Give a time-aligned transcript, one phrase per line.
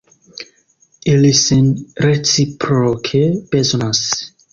[1.15, 1.67] Ili sin
[2.05, 3.21] reciproke
[3.53, 4.01] bezonas.